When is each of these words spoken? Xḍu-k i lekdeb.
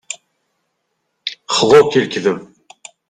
Xḍu-k 1.57 1.91
i 1.93 1.99
lekdeb. 2.03 2.39